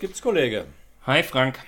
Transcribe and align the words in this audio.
Was 0.00 0.06
gibt's, 0.06 0.22
Kollege? 0.22 0.64
Hi 1.06 1.22
Frank. 1.22 1.58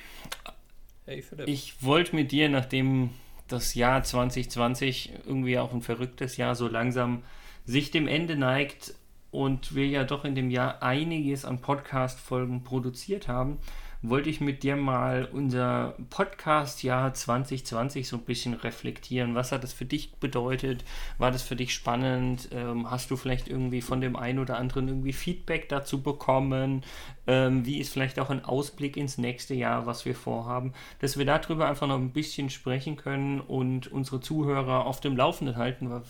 Hey 1.05 1.21
Philipp. 1.21 1.47
Ich 1.49 1.83
wollte 1.83 2.17
mit 2.17 2.33
dir, 2.33 2.49
nachdem 2.49 3.11
das 3.47 3.75
Jahr 3.75 4.05
2020 4.05 5.13
irgendwie 5.27 5.59
auch 5.59 5.75
ein 5.75 5.83
verrücktes 5.83 6.39
Jahr 6.39 6.55
so 6.55 6.67
langsam 6.67 7.25
sich 7.67 7.91
dem 7.91 8.09
Ende 8.09 8.37
neigt 8.37 8.95
und 9.33 9.75
wir 9.75 9.87
ja 9.87 10.05
doch 10.05 10.25
in 10.25 10.35
dem 10.35 10.51
Jahr 10.51 10.83
einiges 10.83 11.45
an 11.45 11.61
Podcast-Folgen 11.61 12.65
produziert 12.65 13.29
haben, 13.29 13.59
wollte 14.03 14.31
ich 14.31 14.41
mit 14.41 14.65
dir 14.65 14.75
mal 14.75 15.29
unser 15.33 15.95
Podcast-Jahr 16.11 17.15
2020 17.15 18.09
so 18.09 18.17
ein 18.17 18.25
bisschen 18.25 18.55
reflektieren. 18.55 19.37
Was 19.37 19.53
hat 19.53 19.63
das 19.63 19.73
für 19.73 19.85
dich 19.85 20.15
bedeutet? 20.15 20.85
War 21.19 21.31
das 21.31 21.43
für 21.43 21.55
dich 21.55 21.73
spannend? 21.73 22.49
Ähm, 22.53 22.91
hast 22.91 23.13
du 23.13 23.17
vielleicht 23.17 23.47
irgendwie 23.47 23.81
von 23.81 24.01
dem 24.01 24.17
einen 24.17 24.41
oder 24.41 24.59
anderen 24.59 24.89
irgendwie 24.89 25.13
Feedback 25.13 25.69
dazu 25.69 26.03
bekommen? 26.03 26.83
Ähm, 27.29 27.65
wie 27.65 27.79
ist 27.79 27.93
vielleicht 27.93 28.19
auch 28.19 28.31
ein 28.31 28.45
Ausblick 28.45 28.97
ins 28.97 29.19
nächste 29.19 29.55
Jahr, 29.55 29.87
was 29.87 30.05
wir 30.05 30.17
vorhaben? 30.17 30.73
Dass 30.99 31.17
wir 31.17 31.25
darüber 31.25 31.69
einfach 31.69 31.87
noch 31.87 31.99
ein 31.99 32.13
bisschen 32.13 32.51
sprechen 32.51 32.97
können 32.97 33.41
und 33.41 33.87
unsere 33.87 34.21
Zuhörer 34.21 34.85
auf 34.85 35.01
dem 35.01 35.17
Laufenden 35.17 35.57
halten, 35.57 36.03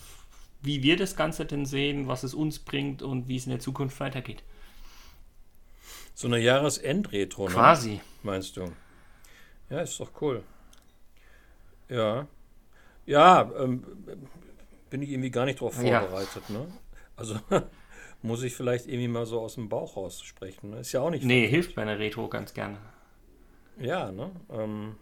wie 0.63 0.81
wir 0.81 0.97
das 0.97 1.15
Ganze 1.15 1.45
denn 1.45 1.65
sehen, 1.67 2.07
was 2.07 2.23
es 2.23 2.33
uns 2.33 2.57
bringt 2.57 3.03
und 3.03 3.27
wie 3.27 3.35
es 3.35 3.45
in 3.45 3.51
der 3.51 3.59
Zukunft 3.59 3.99
weitergeht. 3.99 4.43
So 6.13 6.27
eine 6.27 6.39
Jahresendretro, 6.39 7.47
ne? 7.47 7.53
Quasi. 7.53 8.01
Meinst 8.21 8.57
du? 8.57 8.71
Ja, 9.69 9.81
ist 9.81 9.99
doch 9.99 10.11
cool. 10.21 10.43
Ja. 11.89 12.27
Ja, 13.05 13.51
ähm, 13.57 13.83
bin 14.89 15.01
ich 15.01 15.09
irgendwie 15.09 15.31
gar 15.31 15.45
nicht 15.45 15.59
drauf 15.59 15.75
vorbereitet, 15.75 16.43
ja. 16.49 16.59
ne? 16.59 16.67
Also 17.15 17.39
muss 18.21 18.43
ich 18.43 18.55
vielleicht 18.55 18.87
irgendwie 18.87 19.07
mal 19.07 19.25
so 19.25 19.41
aus 19.41 19.55
dem 19.55 19.69
Bauch 19.69 19.97
raus 19.97 20.21
sprechen. 20.21 20.71
Ne? 20.71 20.79
Ist 20.79 20.91
ja 20.91 21.01
auch 21.01 21.09
nicht. 21.09 21.25
Nee, 21.25 21.47
hilft 21.47 21.75
bei 21.75 21.81
einer 21.81 21.99
Retro 21.99 22.27
ganz 22.27 22.53
gerne. 22.53 22.77
Ja, 23.79 24.11
ne? 24.11 24.31
Ähm, 24.49 24.95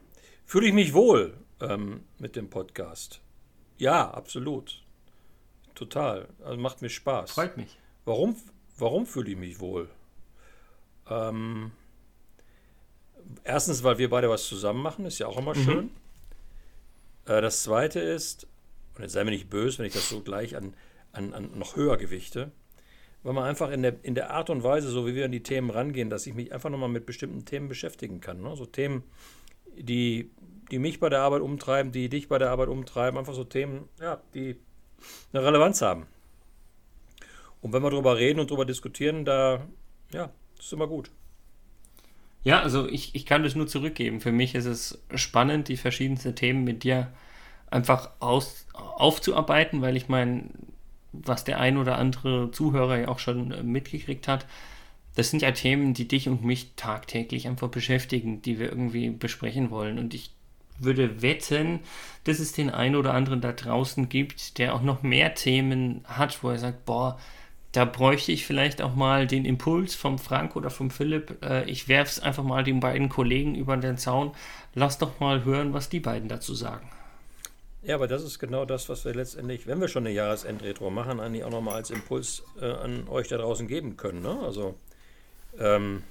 Fühle 0.45 0.67
ich 0.67 0.73
mich 0.73 0.94
wohl 0.94 1.33
ähm, 1.61 2.03
mit 2.17 2.35
dem 2.35 2.50
Podcast. 2.50 3.22
Ja, 3.78 4.11
absolut. 4.11 4.83
Total. 5.75 6.28
Also 6.44 6.59
macht 6.59 6.81
mir 6.81 6.89
Spaß. 6.89 7.31
Freut 7.31 7.55
mich. 7.55 7.78
Warum, 8.03 8.35
warum 8.78 9.05
fühle 9.05 9.31
ich 9.31 9.38
mich 9.38 9.59
wohl? 9.61 9.89
Ähm, 11.11 11.71
erstens, 13.43 13.83
weil 13.83 13.97
wir 13.97 14.09
beide 14.09 14.29
was 14.29 14.47
zusammen 14.47 14.81
machen, 14.81 15.05
ist 15.05 15.19
ja 15.19 15.27
auch 15.27 15.37
immer 15.37 15.55
mhm. 15.55 15.63
schön. 15.63 15.89
Äh, 17.25 17.41
das 17.41 17.63
zweite 17.63 17.99
ist, 17.99 18.47
und 18.95 19.03
jetzt 19.03 19.13
sei 19.13 19.23
mir 19.23 19.31
nicht 19.31 19.49
böse, 19.49 19.79
wenn 19.79 19.85
ich 19.85 19.93
das 19.93 20.09
so 20.09 20.21
gleich 20.21 20.55
an, 20.55 20.73
an, 21.11 21.33
an 21.33 21.51
noch 21.57 21.75
höher 21.75 21.97
gewichte, 21.97 22.51
weil 23.23 23.33
man 23.33 23.43
einfach 23.43 23.71
in 23.71 23.83
der, 23.83 23.95
in 24.03 24.15
der 24.15 24.31
Art 24.31 24.49
und 24.49 24.63
Weise, 24.63 24.89
so 24.89 25.05
wie 25.05 25.15
wir 25.15 25.25
an 25.25 25.31
die 25.31 25.43
Themen 25.43 25.69
rangehen, 25.69 26.09
dass 26.09 26.25
ich 26.25 26.33
mich 26.33 26.53
einfach 26.53 26.69
nochmal 26.69 26.89
mit 26.89 27.05
bestimmten 27.05 27.45
Themen 27.45 27.67
beschäftigen 27.67 28.21
kann. 28.21 28.41
Ne? 28.41 28.55
So 28.55 28.65
Themen, 28.65 29.03
die, 29.77 30.31
die 30.71 30.79
mich 30.79 30.99
bei 30.99 31.09
der 31.09 31.21
Arbeit 31.21 31.41
umtreiben, 31.41 31.91
die 31.91 32.09
dich 32.09 32.29
bei 32.29 32.37
der 32.37 32.49
Arbeit 32.49 32.69
umtreiben, 32.69 33.19
einfach 33.19 33.33
so 33.33 33.43
Themen, 33.43 33.87
ja, 33.99 34.21
die 34.33 34.55
eine 35.33 35.43
Relevanz 35.43 35.81
haben. 35.81 36.07
Und 37.61 37.73
wenn 37.73 37.83
wir 37.83 37.91
darüber 37.91 38.17
reden 38.17 38.39
und 38.39 38.49
darüber 38.49 38.65
diskutieren, 38.65 39.23
da, 39.23 39.67
ja, 40.11 40.31
das 40.61 40.67
ist 40.67 40.73
immer 40.73 40.85
gut. 40.85 41.09
Ja, 42.43 42.61
also 42.61 42.87
ich, 42.87 43.15
ich 43.15 43.25
kann 43.25 43.41
das 43.41 43.55
nur 43.55 43.65
zurückgeben. 43.65 44.21
Für 44.21 44.31
mich 44.31 44.53
ist 44.53 44.65
es 44.65 45.01
spannend, 45.15 45.69
die 45.69 45.77
verschiedensten 45.77 46.35
Themen 46.35 46.63
mit 46.63 46.83
dir 46.83 47.11
einfach 47.72 48.11
aus, 48.19 48.67
aufzuarbeiten, 48.73 49.81
weil 49.81 49.97
ich 49.97 50.07
meine, 50.07 50.44
was 51.13 51.45
der 51.45 51.59
ein 51.59 51.77
oder 51.77 51.97
andere 51.97 52.51
Zuhörer 52.51 53.00
ja 53.00 53.07
auch 53.07 53.17
schon 53.17 53.51
äh, 53.51 53.63
mitgekriegt 53.63 54.27
hat, 54.27 54.45
das 55.16 55.31
sind 55.31 55.41
ja 55.41 55.50
Themen, 55.50 55.95
die 55.95 56.07
dich 56.07 56.29
und 56.29 56.45
mich 56.45 56.73
tagtäglich 56.75 57.47
einfach 57.47 57.69
beschäftigen, 57.69 58.44
die 58.44 58.59
wir 58.59 58.69
irgendwie 58.69 59.09
besprechen 59.09 59.71
wollen. 59.71 59.97
Und 59.97 60.13
ich 60.13 60.29
würde 60.77 61.23
wetten, 61.23 61.79
dass 62.25 62.38
es 62.38 62.53
den 62.53 62.69
einen 62.69 62.95
oder 62.95 63.16
anderen 63.16 63.41
da 63.41 63.51
draußen 63.51 64.09
gibt, 64.09 64.59
der 64.59 64.75
auch 64.75 64.83
noch 64.83 65.01
mehr 65.01 65.33
Themen 65.33 66.01
hat, 66.03 66.44
wo 66.44 66.51
er 66.51 66.59
sagt, 66.59 66.85
boah, 66.85 67.17
da 67.71 67.85
bräuchte 67.85 68.31
ich 68.31 68.45
vielleicht 68.45 68.81
auch 68.81 68.95
mal 68.95 69.27
den 69.27 69.45
Impuls 69.45 69.95
vom 69.95 70.19
Frank 70.19 70.55
oder 70.55 70.69
vom 70.69 70.91
Philipp. 70.91 71.43
Äh, 71.43 71.69
ich 71.69 71.87
werfe 71.87 72.11
es 72.11 72.19
einfach 72.19 72.43
mal 72.43 72.63
den 72.63 72.79
beiden 72.79 73.07
Kollegen 73.07 73.55
über 73.55 73.77
den 73.77 73.97
Zaun. 73.97 74.31
Lass 74.73 74.97
doch 74.97 75.19
mal 75.19 75.45
hören, 75.45 75.73
was 75.73 75.89
die 75.89 75.99
beiden 75.99 76.27
dazu 76.27 76.53
sagen. 76.53 76.89
Ja, 77.83 77.95
aber 77.95 78.07
das 78.07 78.23
ist 78.23 78.39
genau 78.39 78.65
das, 78.65 78.89
was 78.89 79.05
wir 79.05 79.13
letztendlich, 79.13 79.65
wenn 79.67 79.81
wir 79.81 79.87
schon 79.87 80.05
eine 80.05 80.13
Jahresendretro 80.13 80.91
machen, 80.91 81.19
eigentlich 81.19 81.43
auch 81.43 81.49
nochmal 81.49 81.75
als 81.75 81.89
Impuls 81.89 82.43
äh, 82.61 82.65
an 82.65 83.07
euch 83.07 83.27
da 83.27 83.37
draußen 83.37 83.67
geben 83.67 83.97
können. 83.97 84.21
Ne? 84.21 84.38
Also, 84.43 84.75
ähm, 85.57 86.03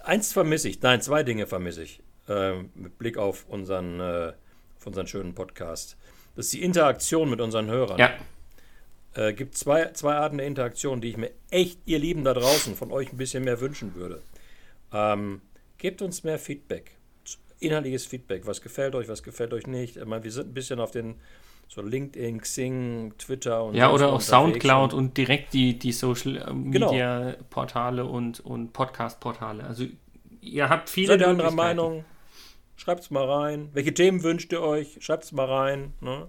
eins 0.00 0.32
vermisse 0.32 0.68
ich, 0.68 0.82
nein, 0.82 1.00
zwei 1.00 1.22
Dinge 1.22 1.46
vermisse 1.46 1.82
ich 1.82 2.00
äh, 2.28 2.54
mit 2.74 2.98
Blick 2.98 3.18
auf 3.18 3.46
unseren, 3.48 4.00
äh, 4.00 4.32
auf 4.78 4.86
unseren 4.86 5.06
schönen 5.06 5.34
Podcast. 5.34 5.96
Das 6.34 6.46
ist 6.46 6.54
die 6.54 6.62
Interaktion 6.62 7.30
mit 7.30 7.40
unseren 7.40 7.68
Hörern. 7.68 7.98
Ja. 7.98 8.10
Äh, 9.14 9.32
gibt 9.32 9.56
zwei, 9.56 9.92
zwei 9.92 10.14
Arten 10.14 10.38
der 10.38 10.46
Interaktion, 10.46 11.00
die 11.00 11.10
ich 11.10 11.16
mir 11.16 11.30
echt, 11.50 11.78
ihr 11.86 11.98
Lieben 11.98 12.24
da 12.24 12.34
draußen, 12.34 12.74
von 12.74 12.90
euch 12.90 13.12
ein 13.12 13.16
bisschen 13.16 13.44
mehr 13.44 13.60
wünschen 13.60 13.94
würde. 13.94 14.22
Ähm, 14.92 15.40
gebt 15.78 16.02
uns 16.02 16.24
mehr 16.24 16.38
Feedback. 16.38 16.96
Inhaltliches 17.60 18.06
Feedback. 18.06 18.46
Was 18.46 18.60
gefällt 18.60 18.94
euch, 18.94 19.08
was 19.08 19.22
gefällt 19.22 19.52
euch 19.52 19.66
nicht? 19.66 19.96
Ich 19.96 20.04
meine, 20.04 20.24
wir 20.24 20.32
sind 20.32 20.48
ein 20.48 20.54
bisschen 20.54 20.80
auf 20.80 20.90
den 20.90 21.16
so 21.68 21.80
LinkedIn, 21.82 22.40
Xing, 22.40 23.14
Twitter 23.18 23.64
und 23.64 23.74
Ja, 23.74 23.90
oder 23.90 24.12
auch 24.12 24.20
Soundcloud 24.20 24.92
und, 24.92 24.98
und, 24.98 25.16
direkt 25.16 25.54
die, 25.54 25.78
die 25.78 25.92
Social 25.92 26.36
äh, 26.36 26.44
genau. 26.70 26.90
Media 26.90 27.36
Portale 27.50 28.04
und, 28.04 28.40
und 28.40 28.72
Podcast 28.72 29.20
Portale. 29.20 29.64
Also 29.64 29.86
ihr 30.40 30.68
habt 30.68 30.90
viele. 30.90 31.08
Seid 31.08 31.20
ihr 31.20 31.28
anderer 31.28 31.50
Meinung? 31.50 32.04
Schreibt 32.76 33.02
es 33.02 33.10
mal 33.10 33.24
rein. 33.24 33.70
Welche 33.72 33.94
Themen 33.94 34.22
wünscht 34.22 34.52
ihr 34.52 34.60
euch? 34.60 34.98
Schreibt 35.00 35.24
es 35.24 35.32
mal 35.32 35.46
rein. 35.46 35.94
Ne? 36.00 36.26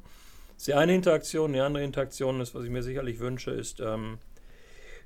Das 0.55 0.61
ist 0.61 0.67
die 0.67 0.73
eine 0.73 0.95
Interaktion. 0.95 1.53
Die 1.53 1.59
andere 1.59 1.83
Interaktion 1.83 2.39
ist, 2.39 2.55
was 2.55 2.63
ich 2.63 2.69
mir 2.69 2.81
sicherlich 2.81 3.19
wünsche, 3.19 3.51
ist 3.51 3.81
ähm, 3.81 4.19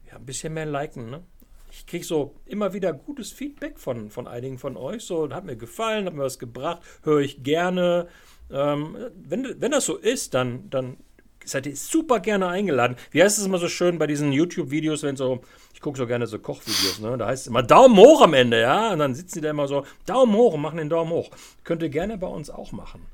ja, 0.07 0.17
ein 0.17 0.25
bisschen 0.25 0.53
mehr 0.53 0.65
liken. 0.65 1.09
Ne? 1.09 1.23
Ich 1.71 1.85
kriege 1.87 2.05
so 2.05 2.35
immer 2.45 2.73
wieder 2.73 2.93
gutes 2.93 3.31
Feedback 3.31 3.79
von, 3.79 4.11
von 4.11 4.27
einigen 4.27 4.57
von 4.57 4.77
euch. 4.77 5.03
So, 5.03 5.29
hat 5.31 5.45
mir 5.45 5.55
gefallen, 5.55 6.05
hat 6.05 6.13
mir 6.13 6.23
was 6.23 6.39
gebracht, 6.39 6.81
höre 7.03 7.19
ich 7.19 7.43
gerne. 7.43 8.07
Ähm, 8.51 8.97
wenn, 9.15 9.59
wenn 9.59 9.71
das 9.71 9.85
so 9.85 9.97
ist, 9.97 10.33
dann, 10.33 10.69
dann 10.69 10.97
seid 11.45 11.65
ihr 11.65 11.75
super 11.75 12.19
gerne 12.19 12.47
eingeladen. 12.47 12.95
Wie 13.11 13.23
heißt 13.23 13.39
es 13.39 13.45
immer 13.45 13.57
so 13.57 13.67
schön 13.67 13.97
bei 13.97 14.07
diesen 14.07 14.31
YouTube-Videos, 14.31 15.03
wenn 15.03 15.15
so, 15.15 15.41
ich 15.73 15.81
gucke 15.81 15.97
so 15.97 16.05
gerne 16.05 16.27
so 16.27 16.39
Kochvideos, 16.39 16.99
ne? 16.99 17.17
Da 17.17 17.27
heißt 17.27 17.43
es 17.43 17.47
immer 17.47 17.63
Daumen 17.63 17.97
hoch 17.97 18.21
am 18.21 18.33
Ende, 18.33 18.61
ja? 18.61 18.93
Und 18.93 18.99
dann 18.99 19.15
sitzen 19.15 19.39
die 19.39 19.41
da 19.41 19.49
immer 19.49 19.67
so, 19.67 19.85
Daumen 20.05 20.35
hoch 20.35 20.53
und 20.53 20.61
machen 20.61 20.77
den 20.77 20.89
Daumen 20.89 21.11
hoch. 21.11 21.31
Könnt 21.63 21.81
ihr 21.81 21.89
gerne 21.89 22.17
bei 22.17 22.27
uns 22.27 22.49
auch 22.49 22.71
machen. 22.71 23.05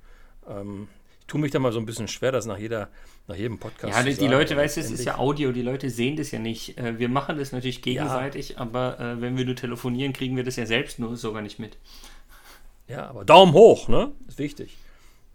Ähm, 0.49 0.87
ich 1.25 1.31
tue 1.31 1.41
mich 1.41 1.51
da 1.51 1.57
mal 1.57 1.71
so 1.71 1.79
ein 1.79 1.87
bisschen 1.87 2.07
schwer, 2.07 2.31
das 2.31 2.45
nach 2.45 2.59
jeder, 2.59 2.89
nach 3.27 3.35
jedem 3.35 3.57
Podcast. 3.57 3.97
Ja, 3.97 4.03
die, 4.03 4.13
die 4.13 4.27
Leute, 4.27 4.55
weißt 4.55 4.77
du, 4.77 4.81
es 4.81 4.91
ist 4.91 5.05
ja 5.05 5.17
Audio, 5.17 5.51
die 5.51 5.63
Leute 5.63 5.89
sehen 5.89 6.17
das 6.17 6.29
ja 6.29 6.37
nicht. 6.37 6.77
Äh, 6.77 6.99
wir 6.99 7.09
machen 7.09 7.39
das 7.39 7.51
natürlich 7.51 7.81
gegenseitig, 7.81 8.49
ja. 8.49 8.57
aber 8.59 8.99
äh, 8.99 9.21
wenn 9.21 9.35
wir 9.35 9.43
nur 9.43 9.55
telefonieren, 9.55 10.13
kriegen 10.13 10.37
wir 10.37 10.43
das 10.43 10.55
ja 10.55 10.67
selbst 10.67 10.99
nur 10.99 11.17
sogar 11.17 11.41
nicht 11.41 11.57
mit. 11.57 11.77
Ja, 12.87 13.09
aber 13.09 13.25
Daumen 13.25 13.53
hoch, 13.53 13.87
ne? 13.87 14.11
Ist 14.27 14.37
wichtig. 14.37 14.77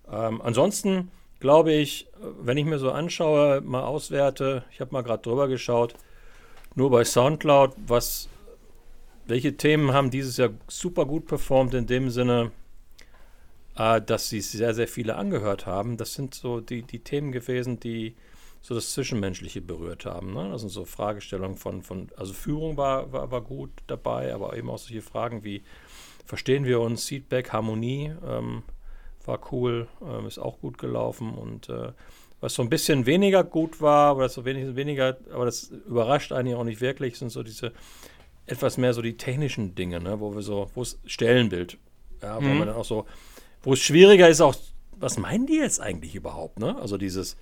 Ähm, 0.08 0.40
ansonsten 0.40 1.10
glaube 1.40 1.72
ich, 1.72 2.06
wenn 2.40 2.56
ich 2.56 2.66
mir 2.66 2.78
so 2.78 2.92
anschaue, 2.92 3.60
mal 3.60 3.82
auswerte, 3.82 4.62
ich 4.70 4.80
habe 4.80 4.92
mal 4.92 5.02
gerade 5.02 5.24
drüber 5.24 5.48
geschaut, 5.48 5.94
nur 6.76 6.88
bei 6.90 7.02
Soundcloud, 7.02 7.72
was, 7.88 8.28
welche 9.26 9.56
Themen 9.56 9.92
haben 9.92 10.12
dieses 10.12 10.36
Jahr 10.36 10.50
super 10.68 11.04
gut 11.04 11.26
performt 11.26 11.74
in 11.74 11.88
dem 11.88 12.10
Sinne, 12.10 12.52
äh, 13.80 14.02
dass 14.02 14.28
sie 14.28 14.40
sehr, 14.40 14.74
sehr 14.74 14.88
viele 14.88 15.16
angehört 15.16 15.64
haben. 15.64 15.96
Das 15.96 16.12
sind 16.12 16.34
so 16.34 16.60
die, 16.60 16.82
die 16.82 16.98
Themen 16.98 17.32
gewesen, 17.32 17.80
die 17.80 18.14
so 18.60 18.74
das 18.74 18.92
Zwischenmenschliche 18.92 19.62
berührt 19.62 20.04
haben. 20.04 20.34
Ne? 20.34 20.50
Das 20.50 20.60
sind 20.60 20.68
so 20.68 20.84
Fragestellungen 20.84 21.56
von, 21.56 21.82
von 21.82 22.08
also 22.14 22.34
Führung 22.34 22.76
war, 22.76 23.10
war, 23.10 23.30
war 23.30 23.40
gut 23.40 23.70
dabei, 23.86 24.34
aber 24.34 24.54
eben 24.54 24.68
auch 24.68 24.76
solche 24.76 25.00
Fragen 25.00 25.44
wie, 25.44 25.62
verstehen 26.26 26.66
wir 26.66 26.80
uns, 26.80 27.06
Feedback, 27.06 27.54
Harmonie, 27.54 28.12
ähm, 28.28 28.62
war 29.24 29.40
cool, 29.50 29.88
ähm, 30.02 30.26
ist 30.26 30.38
auch 30.38 30.60
gut 30.60 30.76
gelaufen 30.76 31.32
und 31.32 31.70
äh, 31.70 31.92
was 32.42 32.54
so 32.54 32.62
ein 32.62 32.68
bisschen 32.68 33.06
weniger 33.06 33.44
gut 33.44 33.80
war, 33.80 34.10
aber 34.10 34.24
das 34.24 34.34
so 34.34 34.44
wenig, 34.44 34.76
weniger, 34.76 35.16
aber 35.32 35.46
das 35.46 35.70
überrascht 35.86 36.32
eigentlich 36.32 36.56
auch 36.56 36.64
nicht 36.64 36.82
wirklich, 36.82 37.16
sind 37.16 37.30
so 37.30 37.42
diese 37.42 37.72
etwas 38.46 38.76
mehr 38.76 38.92
so 38.92 39.00
die 39.00 39.16
technischen 39.16 39.74
Dinge, 39.74 40.00
ne, 40.00 40.20
wo 40.20 40.34
wir 40.34 40.42
so, 40.42 40.70
wo 40.74 40.82
es 40.82 40.98
Stellenbild, 41.06 41.78
ja, 42.22 42.36
wo 42.36 42.40
mhm. 42.42 42.58
man 42.58 42.68
dann 42.68 42.76
auch 42.76 42.84
so, 42.84 43.06
wo 43.62 43.72
es 43.72 43.80
schwieriger 43.80 44.28
ist 44.28 44.40
auch, 44.40 44.54
was 44.92 45.18
meinen 45.18 45.46
die 45.46 45.56
jetzt 45.56 45.80
eigentlich 45.80 46.14
überhaupt, 46.14 46.58
ne? 46.58 46.76
Also 46.80 46.96
dieses, 46.98 47.36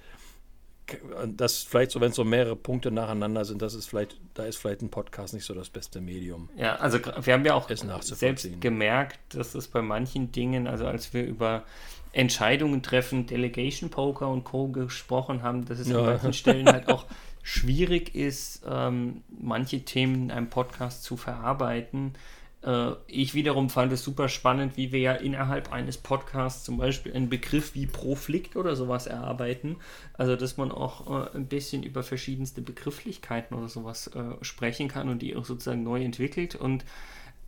das 1.26 1.62
vielleicht 1.62 1.90
so, 1.90 2.00
wenn 2.00 2.10
es 2.10 2.16
so 2.16 2.24
mehrere 2.24 2.56
Punkte 2.56 2.90
nacheinander 2.90 3.44
sind, 3.44 3.60
das 3.62 3.74
ist 3.74 3.86
vielleicht, 3.86 4.18
da 4.34 4.44
ist 4.44 4.56
vielleicht 4.56 4.82
ein 4.82 4.90
Podcast 4.90 5.34
nicht 5.34 5.44
so 5.44 5.54
das 5.54 5.68
beste 5.68 6.00
Medium. 6.00 6.48
Ja, 6.56 6.76
also 6.76 6.98
wir 6.98 7.34
haben 7.34 7.44
ja 7.44 7.54
auch 7.54 7.68
selbst 7.68 8.48
gemerkt, 8.60 9.18
dass 9.34 9.54
es 9.54 9.68
bei 9.68 9.82
manchen 9.82 10.32
Dingen, 10.32 10.66
also 10.66 10.86
als 10.86 11.12
wir 11.12 11.24
über 11.24 11.64
Entscheidungen 12.12 12.82
treffen, 12.82 13.26
Delegation 13.26 13.90
Poker 13.90 14.28
und 14.28 14.44
Co. 14.44 14.68
gesprochen 14.68 15.42
haben, 15.42 15.66
dass 15.66 15.78
es 15.78 15.88
ja. 15.88 15.98
an 15.98 16.06
manchen 16.06 16.32
Stellen 16.32 16.66
halt 16.66 16.88
auch 16.88 17.04
schwierig 17.42 18.14
ist, 18.14 18.62
ähm, 18.68 19.22
manche 19.28 19.80
Themen 19.80 20.24
in 20.24 20.30
einem 20.30 20.50
Podcast 20.50 21.02
zu 21.02 21.16
verarbeiten, 21.16 22.14
ich 23.06 23.34
wiederum 23.34 23.70
fand 23.70 23.92
es 23.92 24.02
super 24.02 24.28
spannend, 24.28 24.76
wie 24.76 24.90
wir 24.90 24.98
ja 24.98 25.12
innerhalb 25.12 25.72
eines 25.72 25.96
Podcasts 25.96 26.64
zum 26.64 26.76
Beispiel 26.76 27.14
einen 27.14 27.28
Begriff 27.28 27.74
wie 27.74 27.86
Proflikt 27.86 28.56
oder 28.56 28.74
sowas 28.74 29.06
erarbeiten. 29.06 29.76
Also, 30.14 30.34
dass 30.34 30.56
man 30.56 30.72
auch 30.72 31.06
äh, 31.06 31.36
ein 31.36 31.46
bisschen 31.46 31.84
über 31.84 32.02
verschiedenste 32.02 32.60
Begrifflichkeiten 32.60 33.56
oder 33.56 33.68
sowas 33.68 34.08
äh, 34.08 34.44
sprechen 34.44 34.88
kann 34.88 35.08
und 35.08 35.22
die 35.22 35.36
auch 35.36 35.44
sozusagen 35.44 35.84
neu 35.84 36.02
entwickelt. 36.02 36.56
Und 36.56 36.84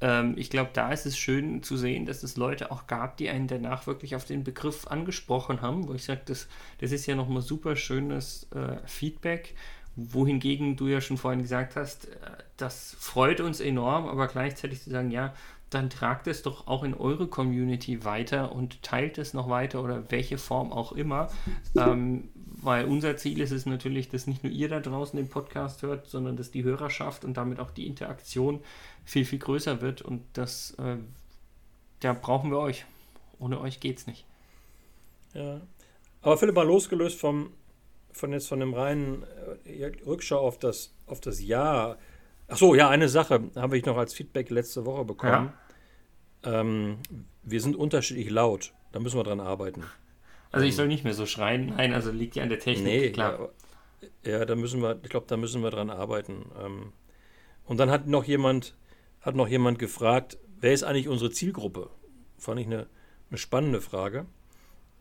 ähm, 0.00 0.34
ich 0.36 0.48
glaube, 0.48 0.70
da 0.72 0.92
ist 0.92 1.06
es 1.06 1.18
schön 1.18 1.62
zu 1.64 1.76
sehen, 1.76 2.06
dass 2.06 2.22
es 2.22 2.36
Leute 2.36 2.70
auch 2.70 2.86
gab, 2.86 3.16
die 3.16 3.28
einen 3.28 3.48
danach 3.48 3.88
wirklich 3.88 4.14
auf 4.14 4.24
den 4.24 4.44
Begriff 4.44 4.86
angesprochen 4.86 5.60
haben, 5.60 5.88
wo 5.88 5.94
ich 5.94 6.04
sage, 6.04 6.22
das, 6.24 6.48
das 6.78 6.92
ist 6.92 7.06
ja 7.06 7.16
nochmal 7.16 7.42
super 7.42 7.74
schönes 7.74 8.46
äh, 8.54 8.76
Feedback 8.86 9.54
wohingegen 9.96 10.76
du 10.76 10.87
ja 10.87 11.00
schon 11.00 11.16
vorhin 11.16 11.42
gesagt 11.42 11.76
hast, 11.76 12.06
äh, 12.06 12.16
das 12.56 12.96
freut 12.98 13.40
uns 13.40 13.60
enorm, 13.60 14.08
aber 14.08 14.26
gleichzeitig 14.28 14.82
zu 14.82 14.90
sagen, 14.90 15.10
ja, 15.10 15.34
dann 15.70 15.88
tragt 15.88 16.26
es 16.26 16.42
doch 16.42 16.66
auch 16.66 16.82
in 16.82 16.94
eure 16.94 17.28
Community 17.28 18.04
weiter 18.04 18.52
und 18.52 18.82
teilt 18.82 19.19
es 19.19 19.34
noch 19.34 19.48
weiter 19.48 19.82
oder 19.82 20.10
welche 20.10 20.37
Form 20.37 20.72
auch 20.72 20.92
immer. 20.92 21.31
Ähm, 21.76 22.28
weil 22.62 22.84
unser 22.84 23.16
Ziel 23.16 23.40
ist 23.40 23.52
es 23.52 23.64
natürlich, 23.64 24.08
dass 24.08 24.26
nicht 24.26 24.42
nur 24.42 24.52
ihr 24.52 24.69
da 24.69 24.81
draußen 24.81 25.16
den 25.16 25.28
Podcast 25.28 25.82
hört, 25.82 26.08
sondern 26.08 26.36
dass 26.36 26.50
die 26.50 26.64
Hörerschaft 26.64 27.25
und 27.25 27.36
damit 27.36 27.60
auch 27.60 27.70
die 27.70 27.86
Interaktion 27.86 28.60
viel, 29.04 29.25
viel 29.25 29.38
größer 29.38 29.81
wird 29.81 30.02
und 30.02 30.22
das, 30.34 30.72
äh, 30.72 30.96
da 32.00 32.12
brauchen 32.12 32.50
wir 32.50 32.58
euch. 32.58 32.84
Ohne 33.38 33.60
euch 33.60 33.81
geht's 33.81 34.06
nicht. 34.06 34.26
Ja. 35.32 35.60
Aber 36.22 36.36
Philipp, 36.36 36.56
mal 36.56 36.66
losgelöst 36.66 37.19
vom, 37.19 37.50
von 38.12 38.32
jetzt 38.32 38.48
von 38.48 38.60
dem 38.60 38.74
reinen 38.74 39.24
äh, 39.64 39.90
Rückschau 40.06 40.38
auf 40.38 40.58
das, 40.58 40.94
auf 41.06 41.20
das 41.20 41.42
Jahr. 41.42 41.98
Ach 42.48 42.56
so, 42.56 42.74
ja, 42.74 42.88
eine 42.88 43.08
Sache 43.08 43.50
habe 43.56 43.78
ich 43.78 43.84
noch 43.86 43.96
als 43.96 44.12
Feedback 44.12 44.50
letzte 44.50 44.84
Woche 44.84 45.04
bekommen. 45.04 45.52
Ja. 46.44 46.60
Ähm, 46.60 46.98
wir 47.42 47.60
sind 47.60 47.76
unterschiedlich 47.76 48.30
laut. 48.30 48.72
Da 48.92 49.00
müssen 49.00 49.18
wir 49.18 49.24
dran 49.24 49.40
arbeiten. 49.40 49.84
Also 50.50 50.66
ich 50.66 50.72
ähm, 50.72 50.76
soll 50.76 50.88
nicht 50.88 51.04
mehr 51.04 51.14
so 51.14 51.26
schreien. 51.26 51.74
Nein, 51.76 51.92
also 51.92 52.10
liegt 52.10 52.36
ja 52.36 52.42
an 52.42 52.48
der 52.48 52.58
Technik, 52.58 52.84
nee, 52.86 53.10
klar. 53.10 53.50
Ja, 54.24 54.30
ja, 54.30 54.44
da 54.44 54.56
müssen 54.56 54.82
wir, 54.82 54.98
ich 55.02 55.10
glaube, 55.10 55.26
da 55.28 55.36
müssen 55.36 55.62
wir 55.62 55.70
dran 55.70 55.90
arbeiten. 55.90 56.46
Ähm, 56.62 56.92
und 57.64 57.78
dann 57.78 57.90
hat 57.90 58.06
noch 58.06 58.24
jemand, 58.24 58.74
hat 59.20 59.36
noch 59.36 59.48
jemand 59.48 59.78
gefragt, 59.78 60.38
wer 60.60 60.72
ist 60.72 60.82
eigentlich 60.82 61.08
unsere 61.08 61.30
Zielgruppe? 61.30 61.90
Fand 62.38 62.58
ich 62.60 62.66
eine, 62.66 62.86
eine 63.28 63.38
spannende 63.38 63.80
Frage. 63.80 64.26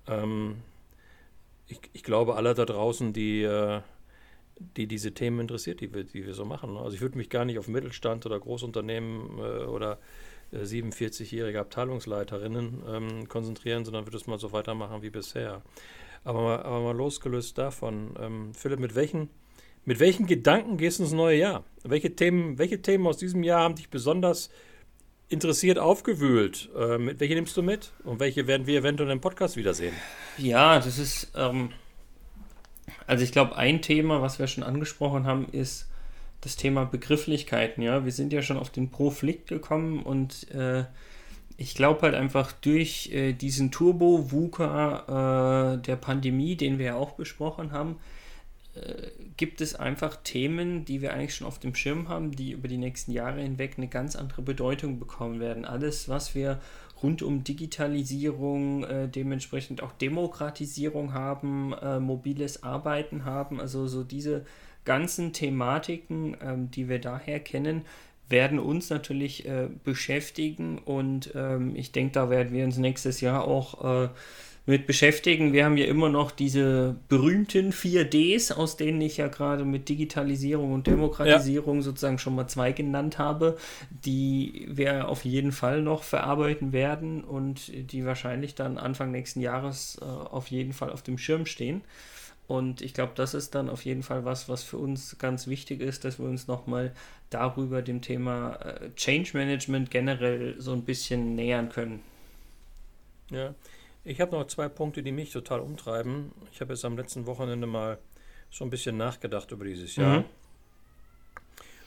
Ähm, 0.08 0.58
ich, 1.70 1.80
ich 1.94 2.04
glaube, 2.04 2.36
alle 2.36 2.54
da 2.54 2.66
draußen, 2.66 3.14
die, 3.14 3.44
äh, 3.44 3.82
die 4.76 4.88
diese 4.88 5.14
Themen 5.14 5.40
interessiert, 5.40 5.80
die 5.80 5.94
wir, 5.94 6.04
die 6.04 6.26
wir 6.26 6.34
so 6.34 6.44
machen. 6.44 6.74
Ne? 6.74 6.80
Also 6.80 6.96
ich 6.96 7.02
würde 7.02 7.18
mich 7.18 7.30
gar 7.30 7.46
nicht 7.46 7.60
auf 7.60 7.68
Mittelstand 7.68 8.26
oder 8.26 8.40
Großunternehmen 8.40 9.38
äh, 9.38 9.66
oder 9.66 10.00
47-jährige 10.52 11.58
äh, 11.58 11.62
Abteilungsleiterinnen 11.62 12.84
ähm, 12.88 13.28
konzentrieren, 13.30 13.86
sondern 13.86 14.06
würde 14.06 14.18
es 14.18 14.28
mal 14.28 14.40
so 14.40 14.52
weitermachen 14.52 15.02
wie 15.04 15.12
bisher. 15.12 15.62
Aber 16.24 16.42
mal, 16.42 16.64
aber 16.64 16.82
mal 16.82 16.96
losgelöst 16.96 17.58
davon, 17.58 18.16
ähm, 18.20 18.54
Philipp, 18.54 18.80
mit 18.80 18.96
welchen, 18.96 19.30
mit 19.86 20.00
welchen 20.00 20.26
Gedanken 20.26 20.78
gehst 20.78 21.00
du 21.00 21.04
ins 21.04 21.14
neue 21.14 21.38
Jahr? 21.38 21.64
Welche 21.84 22.16
Themen, 22.16 22.58
welche 22.58 22.82
Themen 22.82 23.06
aus 23.08 23.18
diesem 23.18 23.44
Jahr 23.44 23.62
haben 23.62 23.76
dich 23.76 23.90
besonders 23.90 24.50
interessiert 25.30 25.78
aufgewühlt. 25.78 26.70
Ähm, 26.76 27.12
welche 27.18 27.36
nimmst 27.36 27.56
du 27.56 27.62
mit? 27.62 27.92
Und 28.04 28.20
welche 28.20 28.48
werden 28.48 28.68
wir 28.68 28.80
eventuell 28.80 29.12
im 29.12 29.22
Podcast 29.22 29.56
wiedersehen? 29.56 29.94
Ja, 30.38 30.80
das 30.80 30.98
ist, 30.98 31.32
ähm, 31.36 31.70
also 33.08 33.24
ich 33.24 33.32
glaube, 33.32 33.56
ein 33.56 33.82
Thema, 33.82 34.22
was 34.22 34.40
wir 34.40 34.48
schon 34.48 34.64
angesprochen 34.64 35.26
haben, 35.26 35.48
ist 35.52 35.88
das 36.42 36.56
Thema 36.56 36.86
Begrifflichkeiten. 36.86 37.84
Ja, 37.84 38.06
wir 38.06 38.12
sind 38.12 38.34
ja 38.34 38.42
schon 38.42 38.58
auf 38.58 38.70
den 38.70 38.90
Proflikt 38.90 39.48
gekommen 39.48 40.02
und 40.02 40.50
äh, 40.52 40.86
ich 41.58 41.76
glaube 41.76 42.04
halt 42.04 42.16
einfach 42.16 42.54
durch 42.54 43.12
äh, 43.12 43.34
diesen 43.34 43.72
Turbo-VUCA 43.72 45.76
äh, 45.76 45.82
der 45.82 45.98
Pandemie, 45.98 46.56
den 46.56 46.80
wir 46.80 46.86
ja 46.86 46.96
auch 46.96 47.12
besprochen 47.12 47.72
haben, 47.72 47.98
äh, 48.82 49.12
gibt 49.38 49.62
es 49.62 49.76
einfach 49.76 50.18
Themen, 50.24 50.86
die 50.86 51.02
wir 51.02 51.14
eigentlich 51.14 51.36
schon 51.36 51.48
auf 51.48 51.60
dem 51.60 51.76
Schirm 51.76 52.10
haben, 52.10 52.32
die 52.32 52.52
über 52.52 52.68
die 52.68 52.78
nächsten 52.78 53.12
Jahre 53.12 53.42
hinweg 53.42 53.76
eine 53.78 53.88
ganz 53.88 54.16
andere 54.16 54.42
Bedeutung 54.42 55.00
bekommen 55.00 55.40
werden. 55.40 55.66
Alles, 55.66 56.10
was 56.10 56.36
wir 56.36 56.60
rund 57.02 57.22
um 57.22 57.44
Digitalisierung, 57.44 58.84
äh, 58.84 59.08
dementsprechend 59.08 59.82
auch 59.82 59.92
Demokratisierung 59.94 61.14
haben, 61.14 61.74
äh, 61.74 62.00
mobiles 62.00 62.64
Arbeiten 62.64 63.26
haben, 63.26 63.60
also 63.60 63.88
so 63.88 64.04
diese 64.04 64.46
ganzen 64.86 65.34
Thematiken, 65.34 66.36
ähm, 66.42 66.72
die 66.72 66.90
wir 66.90 67.00
daher 67.00 67.40
kennen, 67.40 67.86
werden 68.28 68.60
uns 68.60 68.90
natürlich 68.90 69.48
äh, 69.48 69.70
beschäftigen 69.84 70.78
und 70.78 71.32
ähm, 71.36 71.76
ich 71.76 71.92
denke, 71.92 72.14
da 72.14 72.30
werden 72.30 72.54
wir 72.54 72.64
uns 72.64 72.78
nächstes 72.78 73.22
Jahr 73.22 73.46
auch 73.46 74.04
äh, 74.04 74.10
mit 74.70 74.86
beschäftigen. 74.86 75.52
Wir 75.52 75.66
haben 75.66 75.78
ja 75.78 75.88
immer 75.88 76.10
noch 76.10 76.30
diese 76.30 76.96
berühmten 77.08 77.72
4Ds, 77.72 78.54
aus 78.54 78.78
denen 78.78 79.02
ich 79.02 79.18
ja 79.18 79.28
gerade 79.28 79.66
mit 79.66 79.90
Digitalisierung 79.90 80.74
und 80.74 80.86
Demokratisierung 80.86 81.78
ja. 81.78 81.82
sozusagen 81.82 82.20
schon 82.20 82.36
mal 82.36 82.48
zwei 82.48 82.72
genannt 82.72 83.18
habe, 83.18 83.58
die 83.90 84.68
wir 84.70 85.08
auf 85.08 85.26
jeden 85.26 85.54
Fall 85.54 85.82
noch 85.82 86.04
verarbeiten 86.04 86.72
werden 86.72 87.24
und 87.24 87.72
die 87.92 88.06
wahrscheinlich 88.06 88.54
dann 88.54 88.78
Anfang 88.78 89.10
nächsten 89.10 89.42
Jahres 89.42 89.98
äh, 90.04 90.06
auf 90.06 90.50
jeden 90.50 90.74
Fall 90.74 90.92
auf 90.92 91.02
dem 91.02 91.18
Schirm 91.18 91.48
stehen. 91.48 91.82
Und 92.48 92.82
ich 92.82 92.94
glaube, 92.94 93.14
das 93.16 93.34
ist 93.34 93.56
dann 93.56 93.72
auf 93.72 93.86
jeden 93.86 94.04
Fall 94.04 94.24
was, 94.24 94.50
was 94.50 94.62
für 94.62 94.78
uns 94.78 95.18
ganz 95.18 95.48
wichtig 95.48 95.82
ist, 95.82 96.06
dass 96.06 96.20
wir 96.20 96.28
uns 96.28 96.48
nochmal 96.48 96.94
darüber 97.32 97.82
dem 97.82 98.04
Thema 98.04 98.54
äh, 98.58 98.92
Change 98.96 99.32
Management 99.34 99.90
generell 99.90 100.54
so 100.60 100.74
ein 100.74 100.84
bisschen 100.84 101.34
nähern 101.34 101.70
können. 101.70 102.02
Ja, 103.32 103.56
ich 104.04 104.22
habe 104.22 104.32
noch 104.32 104.48
zwei 104.48 104.70
Punkte, 104.70 105.04
die 105.04 105.12
mich 105.12 105.32
total 105.32 105.60
umtreiben. 105.60 106.32
Ich 106.52 106.62
habe 106.62 106.74
jetzt 106.74 106.86
am 106.86 106.98
letzten 106.98 107.26
Wochenende 107.26 107.68
mal 107.68 107.98
so 108.50 108.64
ein 108.64 108.70
bisschen 108.70 108.98
nachgedacht 108.98 109.52
über 109.52 109.66
dieses 109.66 109.96
Jahr. 109.96 110.20
Mhm. 110.20 110.26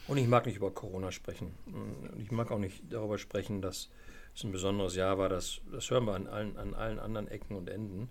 Und 0.08 0.18
ich 0.18 0.26
mag 0.26 0.46
nicht 0.46 0.56
über 0.56 0.70
Corona 0.70 1.12
sprechen. 1.12 1.52
Ich 2.18 2.30
mag 2.30 2.50
auch 2.50 2.58
nicht 2.58 2.82
darüber 2.90 3.18
sprechen, 3.18 3.62
dass 3.62 3.88
es 4.34 4.44
ein 4.44 4.52
besonderes 4.52 4.96
Jahr 4.96 5.18
war. 5.18 5.28
Das, 5.28 5.60
das 5.70 5.90
hören 5.90 6.04
wir 6.04 6.14
an 6.14 6.26
allen, 6.26 6.56
an 6.56 6.74
allen 6.74 6.98
anderen 6.98 7.28
Ecken 7.28 7.56
und 7.56 7.68
Enden. 7.68 8.08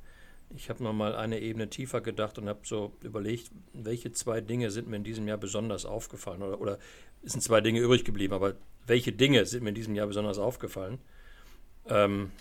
Ich 0.56 0.70
habe 0.70 0.84
noch 0.84 0.94
mal 0.94 1.16
eine 1.16 1.40
Ebene 1.40 1.70
tiefer 1.70 2.02
gedacht 2.02 2.38
und 2.38 2.50
habe 2.50 2.60
so 2.64 2.94
überlegt, 3.02 3.52
welche 3.74 4.12
zwei 4.12 4.42
Dinge 4.42 4.72
sind 4.72 4.88
mir 4.88 4.98
in 4.98 5.04
diesem 5.04 5.28
Jahr 5.28 5.38
besonders 5.38 5.86
aufgefallen 5.86 6.42
oder, 6.42 6.60
oder 6.60 6.80
es 7.24 7.34
sind 7.34 7.42
zwei 7.42 7.62
Dinge 7.62 7.80
übrig 7.80 8.04
geblieben, 8.04 8.34
aber 8.34 8.56
welche 8.86 9.14
Dinge 9.14 9.46
sind 9.46 9.64
mir 9.64 9.70
in 9.70 9.76
diesem 9.76 9.96
Jahr 9.96 10.08
besonders 10.08 10.40
aufgefallen? 10.40 11.00
Ähm, 11.88 12.32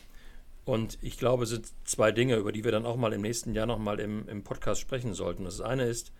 und 0.64 0.98
ich 1.02 1.18
glaube, 1.18 1.44
es 1.44 1.50
sind 1.50 1.66
zwei 1.84 2.12
Dinge, 2.12 2.36
über 2.36 2.52
die 2.52 2.64
wir 2.64 2.72
dann 2.72 2.86
auch 2.86 2.96
mal 2.96 3.12
im 3.12 3.22
nächsten 3.22 3.54
Jahr 3.54 3.66
nochmal 3.66 4.00
im, 4.00 4.28
im 4.28 4.42
Podcast 4.44 4.80
sprechen 4.80 5.14
sollten. 5.14 5.44
Das 5.44 5.60
eine 5.60 5.86
ist, 5.86 6.12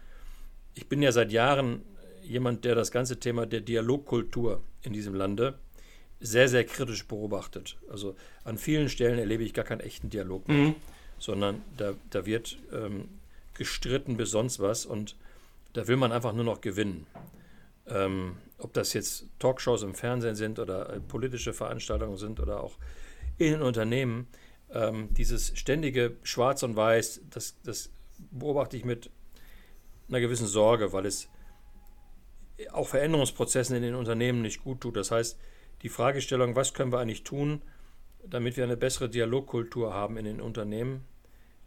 ich 0.75 0.89
bin 0.89 1.03
ja 1.03 1.13
seit 1.13 1.31
Jahren 1.31 1.83
jemand, 2.23 2.65
der 2.65 2.75
das 2.75 2.91
ganze 2.91 3.19
Thema 3.19 3.47
der 3.47 3.61
Dialogkultur 3.61 4.63
in 4.83 4.93
diesem 4.93 5.15
Lande 5.15 5.59
sehr, 6.21 6.49
sehr 6.49 6.65
kritisch 6.65 7.07
beobachtet. 7.07 7.77
Also 7.91 8.15
an 8.45 8.59
vielen 8.59 8.89
Stellen 8.89 9.19
erlebe 9.19 9.43
ich 9.43 9.55
gar 9.55 9.65
keinen 9.65 9.81
echten 9.81 10.11
Dialog 10.11 10.49
mehr, 10.49 10.69
mhm. 10.69 10.75
sondern 11.19 11.63
da, 11.77 11.95
da 12.11 12.27
wird 12.27 12.59
ähm, 12.73 13.09
gestritten 13.55 14.17
bis 14.17 14.31
sonst 14.31 14.61
was 14.61 14.87
und 14.87 15.17
da 15.73 15.87
will 15.87 15.97
man 15.97 16.13
einfach 16.13 16.33
nur 16.33 16.45
noch 16.45 16.61
gewinnen. 16.61 17.07
Ähm, 17.87 18.37
ob 18.59 18.73
das 18.75 18.93
jetzt 18.93 19.25
Talkshows 19.39 19.83
im 19.83 19.95
Fernsehen 19.95 20.35
sind 20.35 20.59
oder 20.59 20.95
äh, 20.95 21.01
politische 21.01 21.53
Veranstaltungen 21.53 22.19
sind 22.19 22.39
oder 22.41 22.63
auch 22.63 22.77
in 23.41 23.55
den 23.55 23.63
Unternehmen, 23.63 24.29
ähm, 24.73 25.09
dieses 25.15 25.59
ständige 25.59 26.17
Schwarz 26.23 26.63
und 26.63 26.77
Weiß, 26.77 27.23
das, 27.31 27.57
das 27.65 27.91
beobachte 28.31 28.77
ich 28.77 28.85
mit 28.85 29.11
einer 30.09 30.21
gewissen 30.21 30.47
Sorge, 30.47 30.93
weil 30.93 31.07
es 31.07 31.29
auch 32.73 32.89
Veränderungsprozessen 32.89 33.75
in 33.77 33.83
den 33.83 33.95
Unternehmen 33.95 34.43
nicht 34.43 34.63
gut 34.63 34.83
tut. 34.83 34.97
Das 34.97 35.11
heißt, 35.11 35.39
die 35.83 35.89
Fragestellung, 35.89 36.55
was 36.55 36.75
können 36.75 36.93
wir 36.93 36.99
eigentlich 36.99 37.25
tun, 37.25 37.63
damit 38.23 38.59
wir 38.59 38.65
eine 38.65 38.77
bessere 38.77 39.09
Dialogkultur 39.09 39.95
haben 39.95 40.19
in 40.19 40.27
den 40.27 40.41
Unternehmen, 40.43 41.07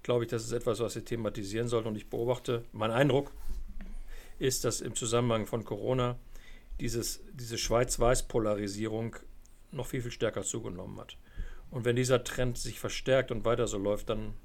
glaube 0.04 0.26
ich, 0.26 0.30
das 0.30 0.44
ist 0.44 0.52
etwas, 0.52 0.80
was 0.80 0.94
wir 0.94 1.04
thematisieren 1.04 1.68
sollten. 1.68 1.88
Und 1.88 1.96
ich 1.96 2.10
beobachte, 2.10 2.66
mein 2.72 2.92
Eindruck 2.92 3.32
ist, 4.38 4.66
dass 4.66 4.82
im 4.82 4.96
Zusammenhang 4.96 5.48
von 5.48 5.64
Corona 5.64 6.20
dieses, 6.80 7.22
diese 7.34 7.58
Schwarz-Weiß-Polarisierung 7.58 9.16
noch 9.72 9.88
viel, 9.88 10.02
viel 10.02 10.12
stärker 10.12 10.44
zugenommen 10.44 11.00
hat. 11.00 11.18
Und 11.74 11.86
wenn 11.86 11.96
dieser 11.96 12.24
Trend 12.24 12.60
sich 12.60 12.80
verstärkt 12.80 13.32
und 13.32 13.46
weiter 13.46 13.66
so 13.66 13.80
läuft, 13.80 14.08
dann, 14.08 14.36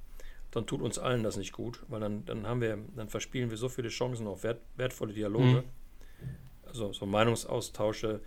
dann 0.51 0.67
tut 0.67 0.81
uns 0.81 0.99
allen 0.99 1.23
das 1.23 1.37
nicht 1.37 1.53
gut, 1.53 1.85
weil 1.89 2.01
dann, 2.01 2.25
dann 2.25 2.47
haben 2.47 2.63
wir, 2.63 2.79
dann 2.97 3.11
verspielen 3.11 3.51
wir 3.51 3.59
so 3.59 3.69
viele 3.69 3.91
Chancen 3.91 4.27
auf 4.27 4.45
wert, 4.45 4.63
wertvolle 4.77 5.13
Dialoge, 5.13 5.45
mhm. 5.63 6.29
also 6.67 6.91
so 6.95 7.05
Meinungsaustausche, 7.05 8.23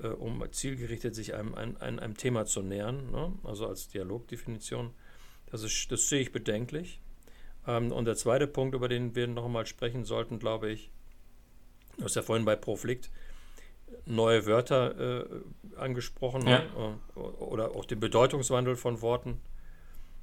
äh, 0.00 0.06
um 0.06 0.44
zielgerichtet 0.52 1.16
sich 1.16 1.34
einem, 1.34 1.56
einem, 1.56 1.76
einem 1.80 2.16
Thema 2.16 2.46
zu 2.46 2.62
nähern, 2.62 3.10
ne? 3.10 3.32
also 3.42 3.66
als 3.66 3.88
Dialogdefinition. 3.88 4.90
Das, 5.50 5.64
ist, 5.64 5.90
das 5.90 6.08
sehe 6.08 6.20
ich 6.20 6.30
bedenklich. 6.30 7.00
Ähm, 7.66 7.90
und 7.90 8.04
der 8.04 8.14
zweite 8.14 8.46
Punkt, 8.46 8.76
über 8.76 8.88
den 8.88 9.16
wir 9.16 9.26
noch 9.26 9.46
einmal 9.46 9.66
sprechen 9.66 10.04
sollten, 10.04 10.38
glaube 10.38 10.70
ich, 10.70 10.92
du 11.98 12.04
hast 12.04 12.14
ja 12.14 12.22
vorhin 12.22 12.44
bei 12.44 12.54
Proflikt 12.54 13.10
neue 14.04 14.46
Wörter 14.46 15.24
äh, 15.24 15.24
angesprochen 15.76 16.46
Ja. 16.46 16.58
Äh, 16.58 17.18
oder 17.18 17.72
auch 17.74 17.84
den 17.84 18.00
Bedeutungswandel 18.00 18.76
von 18.76 19.00
Worten. 19.02 19.40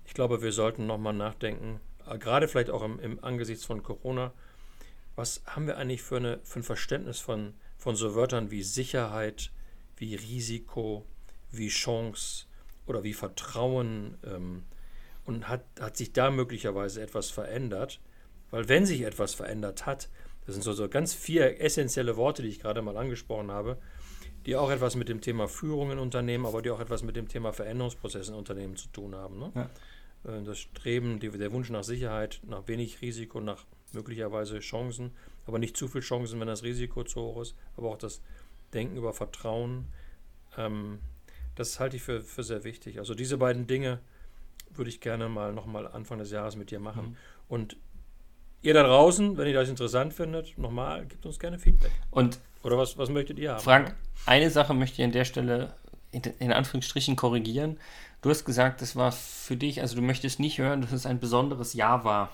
Ich 0.06 0.14
glaube, 0.14 0.42
wir 0.42 0.52
sollten 0.52 0.86
nochmal 0.86 1.14
nachdenken, 1.14 1.80
äh, 2.08 2.18
gerade 2.18 2.48
vielleicht 2.48 2.70
auch 2.70 2.84
im, 2.84 3.00
im 3.00 3.24
Angesichts 3.24 3.66
von 3.66 3.84
Corona, 3.84 4.34
was 5.16 5.44
haben 5.46 5.68
wir 5.68 5.78
eigentlich 5.78 6.02
für, 6.02 6.18
eine, 6.18 6.40
für 6.44 6.60
ein 6.60 6.64
Verständnis 6.64 7.20
von, 7.20 7.54
von 7.78 7.96
so 7.96 8.16
Wörtern 8.16 8.52
wie 8.52 8.64
Sicherheit, 8.64 9.52
wie 9.98 10.16
Risiko, 10.16 11.06
wie 11.52 11.68
Chance 11.68 12.46
oder 12.88 13.04
wie 13.04 13.14
Vertrauen 13.14 14.18
ähm, 14.26 14.64
und 15.26 15.48
hat, 15.48 15.64
hat 15.80 15.98
sich 15.98 16.14
da 16.14 16.32
möglicherweise 16.32 17.02
etwas 17.02 17.30
verändert? 17.30 18.02
Weil 18.50 18.70
wenn 18.70 18.86
sich 18.86 19.02
etwas 19.02 19.34
verändert 19.34 19.86
hat, 19.86 20.10
das 20.46 20.56
sind 20.56 20.64
so, 20.64 20.74
so 20.74 20.90
ganz 20.90 21.14
vier 21.14 21.62
essentielle 21.62 22.18
Worte, 22.18 22.42
die 22.42 22.50
ich 22.50 22.60
gerade 22.60 22.82
mal 22.82 22.98
angesprochen 22.98 23.52
habe, 23.52 23.78
die 24.46 24.56
auch 24.56 24.70
etwas 24.70 24.96
mit 24.96 25.10
dem 25.10 25.22
Thema 25.22 25.48
Führung 25.48 25.92
in 25.92 26.00
Unternehmen, 26.00 26.46
aber 26.46 26.62
die 26.62 26.70
auch 26.70 26.80
etwas 26.80 27.04
mit 27.04 27.16
dem 27.16 27.28
Thema 27.28 27.54
Veränderungsprozesse 27.54 28.32
in 28.32 28.38
Unternehmen 28.38 28.76
zu 28.76 28.90
tun 28.90 29.16
haben. 29.16 29.40
Ne? 29.40 29.52
Ja. 29.56 29.70
Äh, 30.32 30.44
Das 30.44 30.60
Streben, 30.60 31.20
die, 31.20 31.30
der 31.30 31.52
Wunsch 31.54 31.70
nach 31.70 31.84
Sicherheit, 31.84 32.42
nach 32.44 32.68
wenig 32.68 33.02
Risiko, 33.02 33.40
nach 33.40 33.66
möglicherweise 33.94 34.60
Chancen, 34.60 35.12
aber 35.46 35.60
nicht 35.60 35.78
zu 35.78 35.88
viel 35.88 36.02
Chancen, 36.02 36.40
wenn 36.40 36.48
das 36.48 36.64
Risiko 36.64 37.04
zu 37.04 37.22
hoch 37.22 37.42
ist, 37.42 37.56
aber 37.78 37.90
auch 37.90 37.98
das 37.98 38.22
Denken 38.74 38.98
über 38.98 39.14
Vertrauen, 39.14 39.86
ähm, 40.58 41.00
das 41.56 41.80
halte 41.80 41.98
ich 41.98 42.04
für, 42.04 42.22
für 42.22 42.44
sehr 42.44 42.64
wichtig. 42.64 42.98
Also 42.98 43.14
diese 43.14 43.38
beiden 43.38 43.68
Dinge 43.68 44.00
würde 44.72 44.90
ich 44.90 45.00
gerne 45.00 45.30
mal 45.30 45.54
nochmal 45.54 45.88
Anfang 45.88 46.18
des 46.18 46.32
Jahres 46.32 46.56
mit 46.56 46.72
dir 46.72 46.80
machen. 46.80 47.10
Mhm. 47.12 47.18
Und 47.48 47.78
ihr 48.64 48.74
da 48.74 48.84
draußen, 48.84 49.38
wenn 49.38 49.48
ihr 49.48 49.54
das 49.54 49.70
interessant 49.70 50.14
findet, 50.14 50.58
nochmal, 50.58 51.06
gebt 51.06 51.26
uns 51.26 51.40
gerne 51.40 51.60
Feedback. 51.60 51.92
Und 52.12 52.40
Oder 52.64 52.78
was, 52.78 52.98
was 52.98 53.10
möchtet 53.10 53.38
ihr 53.38 53.52
haben? 53.52 53.60
Frank, 53.60 53.96
eine 54.26 54.50
Sache 54.50 54.74
möchte 54.74 55.02
ich 55.02 55.06
an 55.06 55.12
der 55.12 55.26
Stelle 55.26 55.74
in, 56.12 56.22
in 56.40 56.54
Anführungsstrichen 56.54 57.16
korrigieren. 57.16 57.78
Du 58.22 58.30
hast 58.30 58.46
gesagt, 58.46 58.82
das 58.82 58.96
war 58.96 59.12
für 59.12 59.58
dich, 59.58 59.82
also 59.82 59.96
du 59.96 60.02
möchtest 60.02 60.40
nicht 60.40 60.58
hören, 60.58 60.82
dass 60.82 60.94
es 60.94 61.06
ein 61.06 61.20
besonderes 61.20 61.74
Jahr 61.74 62.06
war. 62.06 62.32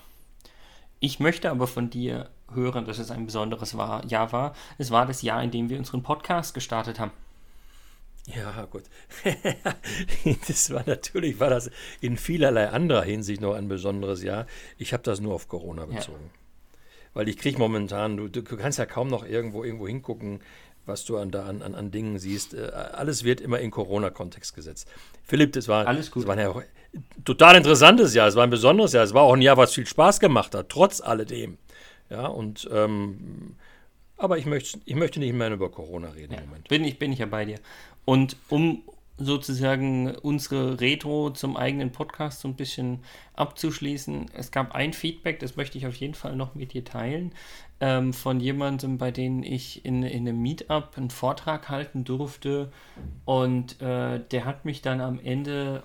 Ich 1.00 1.20
möchte 1.20 1.50
aber 1.50 1.66
von 1.66 1.90
dir 1.90 2.30
hören, 2.54 2.86
dass 2.86 3.00
es 3.00 3.10
ein 3.10 3.26
besonderes 3.26 3.78
war, 3.78 4.06
Jahr 4.06 4.32
war. 4.32 4.54
Es 4.78 4.92
war 4.92 5.06
das 5.06 5.22
Jahr, 5.22 5.42
in 5.42 5.52
dem 5.52 5.70
wir 5.70 5.78
unseren 5.78 6.04
Podcast 6.04 6.54
gestartet 6.54 7.00
haben. 7.00 7.12
Ja, 8.28 8.66
gut. 8.66 8.84
das 10.48 10.72
war 10.72 10.84
natürlich, 10.86 11.40
war 11.40 11.50
das 11.50 11.72
in 12.00 12.18
vielerlei 12.18 12.70
anderer 12.70 13.04
Hinsicht 13.04 13.42
noch 13.42 13.54
ein 13.54 13.68
besonderes 13.68 14.24
Jahr. 14.24 14.46
Ich 14.78 14.94
habe 14.94 15.04
das 15.04 15.20
nur 15.20 15.34
auf 15.34 15.48
Corona 15.48 15.84
Ja. 15.84 15.96
bezogen. 15.96 16.30
Weil 17.14 17.28
ich 17.28 17.38
kriege 17.38 17.58
momentan, 17.58 18.18
du, 18.18 18.28
du 18.28 18.44
kannst 18.44 18.78
ja 18.78 18.86
kaum 18.86 19.08
noch 19.08 19.26
irgendwo 19.26 19.64
irgendwo 19.64 19.88
hingucken, 19.88 20.42
was 20.86 21.06
du 21.06 21.18
an, 21.18 21.32
da 21.32 21.46
an, 21.46 21.62
an, 21.62 21.92
Dingen 21.92 22.20
siehst. 22.20 22.54
Äh, 22.54 22.72
Alles 22.72 23.24
wird 23.24 23.42
immer 23.42 23.60
in 23.60 23.72
Corona-Kontext 23.72 24.56
gesetzt. 24.56 24.88
Philipp, 25.24 25.54
das 25.54 25.68
war, 25.68 25.88
Alles 25.88 26.12
gut. 26.12 26.24
Das 26.24 26.28
war 26.28 26.40
ja 26.40 26.52
ein 26.52 27.24
total 27.26 27.56
interessantes 27.56 28.14
Jahr. 28.14 28.28
Es 28.28 28.36
war 28.36 28.44
ein 28.44 28.50
besonderes 28.50 28.94
Jahr. 28.94 29.04
Es 29.04 29.14
war 29.14 29.24
auch 29.24 29.34
ein 29.34 29.42
Jahr, 29.42 29.58
was 29.58 29.74
viel 29.74 29.86
Spaß 29.86 30.20
gemacht 30.20 30.54
hat, 30.56 30.70
trotz 30.70 31.02
alledem. 31.02 31.58
Ja, 32.10 32.28
und 32.28 32.68
ähm, 32.72 33.56
aber 34.20 34.38
ich 34.38 34.46
möchte, 34.46 34.80
ich 34.84 34.96
möchte 34.96 35.20
nicht 35.20 35.34
mehr 35.34 35.50
über 35.50 35.72
Corona 35.72 36.10
reden 36.10 36.34
im 36.34 36.46
Moment. 36.46 36.68
Bin 36.68 36.84
ich, 36.84 37.00
bin 37.00 37.14
ich 37.14 37.20
ja 37.20 37.26
bei 37.26 37.46
dir. 37.46 37.58
Und 38.06 38.38
um 38.50 38.84
sozusagen 39.20 40.16
unsere 40.16 40.80
Retro 40.80 41.30
zum 41.32 41.58
eigenen 41.58 41.92
Podcast 41.92 42.40
so 42.42 42.48
ein 42.48 42.56
bisschen 42.56 43.00
abzuschließen, 43.36 44.28
es 44.34 44.52
gab 44.52 44.74
ein 44.74 44.94
Feedback, 44.94 45.40
das 45.40 45.56
möchte 45.58 45.78
ich 45.78 45.86
auf 45.86 45.96
jeden 45.96 46.14
Fall 46.14 46.36
noch 46.36 46.56
mit 46.56 46.74
dir 46.74 46.86
teilen, 46.86 47.34
ähm, 47.82 48.14
von 48.14 48.40
jemandem, 48.40 48.98
bei 48.98 49.12
dem 49.12 49.44
ich 49.44 49.86
in, 49.86 50.04
in 50.04 50.28
einem 50.28 50.42
Meetup 50.42 50.94
einen 50.96 51.10
Vortrag 51.10 51.70
halten 51.70 52.04
durfte. 52.04 52.72
Und 53.26 53.82
äh, 53.82 54.20
der 54.32 54.46
hat 54.46 54.66
mich 54.66 54.82
dann 54.82 55.02
am 55.02 55.20
Ende 55.20 55.84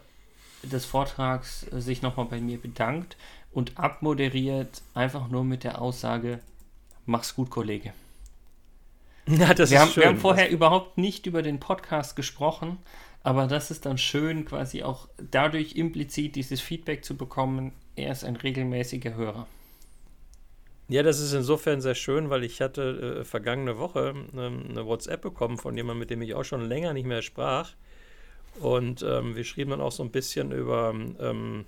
des 0.62 0.84
Vortrags 0.84 1.66
äh, 1.72 1.80
sich 1.80 2.02
nochmal 2.02 2.26
bei 2.26 2.40
mir 2.40 2.58
bedankt 2.58 3.16
und 3.52 3.78
abmoderiert, 3.78 4.82
einfach 4.94 5.28
nur 5.28 5.44
mit 5.44 5.64
der 5.64 5.80
Aussage, 5.80 6.40
mach's 7.06 7.34
gut, 7.34 7.50
Kollege. 7.50 7.92
Ja, 9.28 9.54
das 9.54 9.70
Wir 9.70 9.76
ist 9.76 9.82
haben, 9.82 9.90
schön. 9.90 10.02
wir 10.02 10.08
haben 10.08 10.18
vorher 10.18 10.50
überhaupt 10.50 10.98
nicht 10.98 11.26
über 11.26 11.40
den 11.42 11.58
Podcast 11.58 12.14
gesprochen, 12.14 12.78
aber 13.22 13.46
das 13.46 13.70
ist 13.70 13.86
dann 13.86 13.96
schön, 13.96 14.44
quasi 14.44 14.82
auch 14.82 15.08
dadurch 15.30 15.76
implizit 15.76 16.36
dieses 16.36 16.60
Feedback 16.60 17.04
zu 17.04 17.16
bekommen. 17.16 17.72
Er 17.96 18.12
ist 18.12 18.24
ein 18.24 18.36
regelmäßiger 18.36 19.14
Hörer. 19.14 19.46
Ja, 20.88 21.02
das 21.02 21.20
ist 21.20 21.32
insofern 21.32 21.80
sehr 21.80 21.94
schön, 21.94 22.28
weil 22.28 22.44
ich 22.44 22.60
hatte 22.60 23.20
äh, 23.20 23.24
vergangene 23.24 23.78
Woche 23.78 24.14
ähm, 24.36 24.64
eine 24.68 24.84
WhatsApp 24.84 25.22
bekommen 25.22 25.56
von 25.56 25.74
jemandem, 25.74 26.00
mit 26.00 26.10
dem 26.10 26.20
ich 26.20 26.34
auch 26.34 26.44
schon 26.44 26.68
länger 26.68 26.92
nicht 26.92 27.06
mehr 27.06 27.22
sprach. 27.22 27.72
Und 28.60 29.02
ähm, 29.02 29.34
wir 29.34 29.44
schrieben 29.44 29.70
dann 29.70 29.80
auch 29.80 29.92
so 29.92 30.02
ein 30.02 30.10
bisschen 30.10 30.52
über, 30.52 30.94
ähm, 31.18 31.64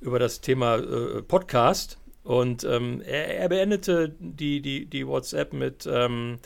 über 0.00 0.18
das 0.18 0.42
Thema 0.42 0.76
äh, 0.76 1.22
Podcast. 1.22 1.98
Und 2.24 2.64
ähm, 2.64 3.00
er, 3.02 3.36
er 3.38 3.48
beendete 3.48 4.14
die, 4.18 4.60
die, 4.62 4.86
die 4.86 5.06
WhatsApp 5.06 5.52
mit 5.52 5.86
ähm, 5.90 6.38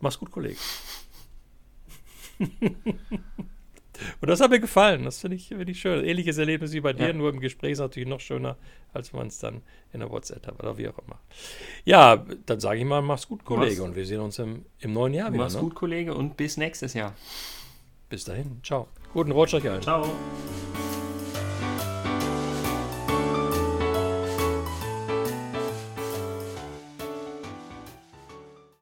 Mach's 0.00 0.18
gut, 0.18 0.30
Kollege. 0.30 0.56
Und 4.20 4.28
das 4.28 4.40
hat 4.40 4.50
mir 4.50 4.58
gefallen. 4.58 5.04
Das 5.04 5.20
finde 5.20 5.36
ich, 5.36 5.48
find 5.48 5.68
ich 5.68 5.78
schön. 5.80 6.04
Ähnliches 6.04 6.36
Erlebnis 6.38 6.72
wie 6.72 6.80
bei 6.80 6.92
dir, 6.92 7.08
Ja. 7.08 7.12
nur 7.12 7.30
im 7.30 7.38
Gespräch 7.40 7.72
ist 7.72 7.78
natürlich 7.78 8.08
noch 8.08 8.18
schöner, 8.20 8.56
als 8.92 9.12
man 9.12 9.28
es 9.28 9.38
dann 9.38 9.62
in 9.92 10.00
der 10.00 10.10
WhatsApp 10.10 10.44
hat 10.46 10.58
oder 10.60 10.76
wie 10.76 10.88
auch 10.88 10.98
immer. 10.98 11.20
Ja, 11.84 12.24
dann 12.46 12.58
sage 12.58 12.80
ich 12.80 12.84
mal, 12.84 13.00
mach's 13.00 13.28
gut, 13.28 13.44
Kollege. 13.44 13.70
Mach's- 13.76 13.80
Und 13.80 13.94
wir 13.96 14.04
sehen 14.06 14.20
uns 14.20 14.38
im, 14.40 14.64
im 14.80 14.92
neuen 14.92 15.14
Jahr 15.14 15.32
wieder. 15.32 15.44
Mach's 15.44 15.54
Ne? 15.54 15.60
gut, 15.60 15.74
Kollege, 15.76 16.14
und 16.14 16.36
bis 16.36 16.56
nächstes 16.56 16.94
Jahr. 16.94 17.14
Bis 18.08 18.24
dahin. 18.24 18.60
Ciao. 18.64 18.88
Guten 19.12 19.30
Rutsch 19.30 19.54
euch 19.54 19.68
allen. 19.70 19.82
Ciao. 19.82 20.04